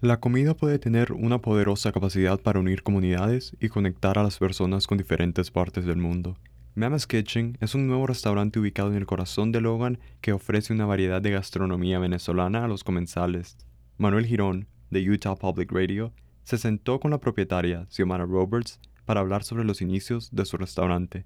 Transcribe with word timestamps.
La 0.00 0.20
comida 0.20 0.54
puede 0.54 0.78
tener 0.78 1.10
una 1.12 1.40
poderosa 1.40 1.90
capacidad 1.90 2.40
para 2.40 2.60
unir 2.60 2.84
comunidades 2.84 3.56
y 3.58 3.68
conectar 3.68 4.16
a 4.16 4.22
las 4.22 4.38
personas 4.38 4.86
con 4.86 4.96
diferentes 4.96 5.50
partes 5.50 5.86
del 5.86 5.96
mundo. 5.96 6.36
Mama's 6.76 7.08
Kitchen 7.08 7.58
es 7.60 7.74
un 7.74 7.88
nuevo 7.88 8.06
restaurante 8.06 8.60
ubicado 8.60 8.90
en 8.90 8.96
el 8.96 9.06
corazón 9.06 9.50
de 9.50 9.60
Logan 9.60 9.98
que 10.20 10.32
ofrece 10.32 10.72
una 10.72 10.86
variedad 10.86 11.20
de 11.20 11.32
gastronomía 11.32 11.98
venezolana 11.98 12.64
a 12.64 12.68
los 12.68 12.84
comensales. 12.84 13.56
Manuel 13.96 14.26
Girón, 14.26 14.68
de 14.90 15.00
Utah 15.10 15.34
Public 15.34 15.72
Radio, 15.72 16.12
se 16.44 16.58
sentó 16.58 17.00
con 17.00 17.10
la 17.10 17.18
propietaria, 17.18 17.86
Xiomara 17.90 18.24
Roberts, 18.24 18.78
para 19.04 19.18
hablar 19.18 19.42
sobre 19.42 19.64
los 19.64 19.82
inicios 19.82 20.30
de 20.30 20.44
su 20.44 20.58
restaurante. 20.58 21.24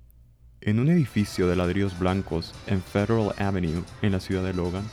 En 0.63 0.79
un 0.79 0.89
edificio 0.89 1.47
de 1.47 1.57
ladrillos 1.57 1.99
blancos 1.99 2.55
en 2.69 2.81
Federal 2.81 3.35
Avenue, 3.37 3.83
en 4.01 4.13
la 4.13 4.21
ciudad 4.21 4.45
de 4.45 4.55
Logan, 4.55 4.85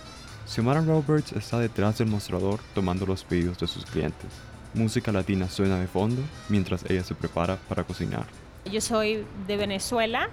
Xiomara 0.49 0.81
Roberts 0.81 1.31
está 1.33 1.59
detrás 1.59 1.99
del 1.99 2.07
mostrador 2.07 2.59
tomando 2.73 3.05
los 3.05 3.23
pedidos 3.23 3.59
de 3.59 3.67
sus 3.67 3.85
clientes. 3.85 4.31
Música 4.73 5.11
latina 5.11 5.47
suena 5.47 5.79
de 5.79 5.85
fondo 5.85 6.23
mientras 6.49 6.83
ella 6.89 7.03
se 7.03 7.13
prepara 7.13 7.57
para 7.69 7.83
cocinar. 7.83 8.25
Yo 8.65 8.81
soy 8.81 9.25
de 9.45 9.57
Venezuela 9.57 10.29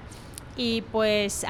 y 0.56 0.80
pues 0.90 1.44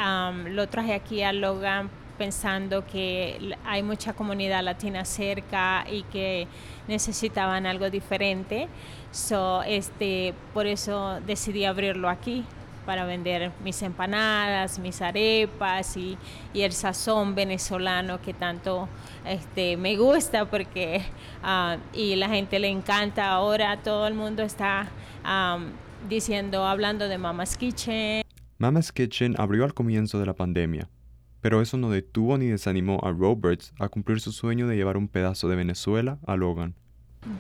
lo 0.47 0.69
traje 0.69 0.95
aquí 0.95 1.23
a 1.23 1.33
Logan 1.33 1.91
pensando 2.19 2.85
que 2.85 3.57
hay 3.65 3.85
mucha 3.85 4.15
comunidad 4.15 4.65
latina 4.65 5.05
cerca 5.05 5.87
y 5.89 6.03
que 6.03 6.49
necesitaban 6.89 7.67
algo 7.67 7.89
diferente. 7.89 8.67
So, 9.13 9.63
este, 9.63 10.35
por 10.53 10.67
eso 10.67 11.21
decidí 11.25 11.65
abrirlo 11.67 12.09
aquí 12.09 12.45
para 12.87 13.05
vender 13.05 13.53
mis 13.63 13.83
empanadas, 13.83 14.79
mis 14.79 15.03
arepas 15.03 15.97
y, 15.97 16.17
el 16.55 16.73
sazón 16.73 17.35
venezolano 17.35 18.21
que 18.23 18.33
tanto 18.33 18.89
este, 19.27 19.77
me 19.77 19.97
gusta 19.97 20.47
porque 20.47 21.03
uh, 21.43 21.79
y 21.93 22.17
la 22.17 22.29
gente 22.29 22.59
le 22.59 22.69
encanta 22.69 23.29
ahora, 23.29 23.83
todo 23.83 24.07
el 24.07 24.15
mundo 24.15 24.43
está 24.43 24.89
um, 25.25 25.67
diciendo, 26.09 26.65
hablando 26.65 27.09
de 27.09 27.19
Mama's 27.19 27.57
Kitchen. 27.57 28.23
Mama's 28.59 28.91
Kitchen 28.91 29.35
abrió 29.39 29.65
al 29.65 29.75
comienzo 29.75 30.19
de 30.19 30.27
la 30.27 30.35
pandemia, 30.35 30.89
pero 31.43 31.61
eso 31.61 31.77
no 31.77 31.91
detuvo 31.91 32.39
ni 32.39 32.47
desanimó 32.47 33.01
a 33.03 33.11
Roberts 33.11 33.75
a 33.79 33.89
cumplir 33.89 34.21
su 34.21 34.33
sueño 34.33 34.67
de 34.67 34.77
llevar 34.77 34.97
un 34.97 35.09
pedazo 35.09 35.49
de 35.49 35.57
Venezuela 35.57 36.19
a 36.27 36.37
Logan. 36.37 36.75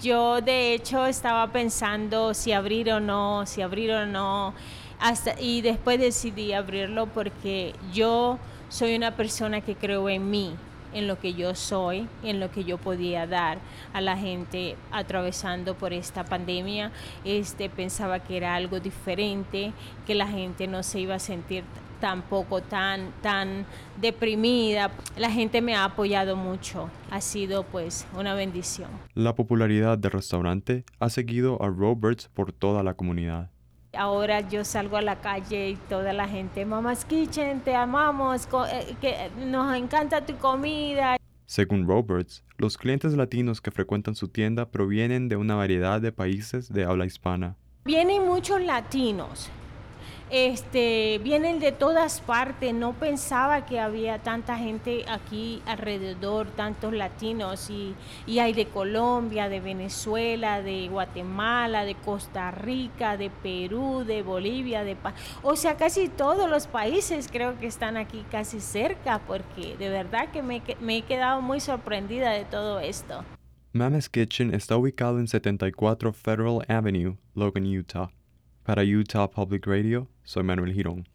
Yo 0.03 0.41
de 0.41 0.75
hecho 0.75 1.07
estaba 1.07 1.53
pensando 1.53 2.35
si 2.35 2.53
abrir 2.53 2.91
o 2.91 3.01
no, 3.01 3.47
si 3.47 3.63
abrir 3.63 3.93
o 3.93 4.05
no 4.05 4.53
y 5.41 5.61
después 5.61 5.99
decidí 6.01 6.53
abrirlo 6.53 7.07
porque 7.07 7.75
yo 7.93 8.39
soy 8.69 8.97
una 8.97 9.17
persona 9.17 9.61
que 9.61 9.77
creo 9.77 10.09
en 10.09 10.31
mí, 10.31 10.55
en 10.93 11.07
lo 11.07 11.19
que 11.19 11.35
yo 11.35 11.55
soy, 11.55 12.09
en 12.23 12.41
lo 12.41 12.51
que 12.51 12.65
yo 12.65 12.79
podía 12.79 13.27
dar 13.27 13.59
a 13.93 14.01
la 14.01 14.17
gente 14.17 14.77
atravesando 14.91 15.75
por 15.75 15.93
esta 15.93 16.25
pandemia. 16.25 16.91
Este 17.25 17.69
pensaba 17.69 18.21
que 18.21 18.37
era 18.37 18.55
algo 18.55 18.81
diferente, 18.81 19.73
que 20.07 20.15
la 20.15 20.27
gente 20.27 20.67
no 20.67 20.83
se 20.83 21.01
iba 21.01 21.15
a 21.15 21.19
sentir 21.19 21.65
tampoco 22.01 22.63
tan 22.63 23.13
tan 23.23 23.67
deprimida. 24.01 24.91
La 25.17 25.31
gente 25.31 25.61
me 25.61 25.75
ha 25.75 25.85
apoyado 25.85 26.37
mucho. 26.37 26.91
Ha 27.11 27.21
sido 27.21 27.65
pues 27.65 28.07
una 28.17 28.35
bendición. 28.35 28.91
La 29.15 29.35
popularidad 29.35 29.99
del 29.99 30.11
restaurante 30.11 30.85
ha 30.99 31.11
seguido 31.11 31.63
a 31.63 31.69
Roberts 31.69 32.29
por 32.29 32.53
toda 32.53 32.83
la 32.83 32.95
comunidad. 32.95 33.51
Ahora 33.97 34.41
yo 34.49 34.65
salgo 34.65 34.97
a 34.97 35.03
la 35.03 35.17
calle 35.17 35.71
y 35.71 35.77
toda 35.77 36.13
la 36.13 36.29
gente, 36.29 36.65
Mama's 36.65 37.05
Kitchen, 37.05 37.61
te 37.61 37.75
amamos, 37.75 38.49
eh, 38.71 38.95
que 39.01 39.31
nos 39.45 39.75
encanta 39.77 40.25
tu 40.25 40.37
comida. 40.37 41.17
Según 41.47 41.87
Roberts, 41.87 42.45
los 42.59 42.77
clientes 42.77 43.15
latinos 43.15 43.61
que 43.61 43.71
frecuentan 43.71 44.15
su 44.15 44.29
tienda 44.29 44.71
provienen 44.71 45.29
de 45.29 45.37
una 45.37 45.55
variedad 45.55 46.01
de 46.01 46.13
países 46.13 46.73
de 46.73 46.85
habla 46.85 47.07
hispana. 47.07 47.57
Vienen 47.85 48.27
muchos 48.27 48.61
latinos, 48.61 49.49
este, 50.31 51.21
vienen 51.23 51.61
de 51.61 51.73
todas 51.73 52.21
partes. 52.21 52.75
No 52.75 52.93
pensaba 52.93 53.65
que 53.67 53.81
había 53.81 54.19
tanta 54.19 54.57
gente 54.59 55.05
aquí 55.09 55.63
alrededor, 55.67 56.49
tantos 56.49 56.93
latinos, 56.93 57.71
y, 57.71 57.95
hay 58.39 58.53
de 58.53 58.67
Colombia, 58.67 59.49
de 59.49 59.61
Venezuela, 59.61 60.63
de 60.63 60.89
Guatemala, 60.89 61.85
de 61.85 61.95
Costa 61.95 62.51
Rica, 62.51 63.17
de 63.17 63.31
Perú, 63.31 64.05
de 64.07 64.23
Bolivia, 64.23 64.85
de 64.85 64.97
o 65.43 65.57
sea, 65.57 65.77
casi 65.77 66.09
todos 66.09 66.51
los 66.51 66.67
países 66.67 67.29
creo 67.31 67.59
que 67.59 67.67
están 67.67 67.97
aquí 67.97 68.25
casi 68.31 68.61
cerca, 68.61 69.21
porque 69.27 69.77
de 69.77 69.89
verdad 69.89 70.31
que 70.33 70.43
me, 70.43 70.63
me 70.81 70.99
he 70.99 71.03
quedado 71.03 71.41
muy 71.41 71.61
sorprendida 71.61 72.31
de 72.31 72.45
todo 72.45 72.81
esto. 72.81 73.25
Mama's 73.73 74.09
Kitchen 74.09 74.55
está 74.55 74.77
ubicado 74.77 75.19
en 75.19 75.29
74 75.29 76.13
Federal 76.13 76.65
Avenue, 76.69 77.17
Logan, 77.35 77.67
Utah. 77.67 78.11
Para 78.67 78.83
Utah 78.83 79.31
Public 79.31 79.65
Radio, 79.65 80.09
soy 80.25 80.43
Manuel 80.43 80.73
Girón. 80.75 81.07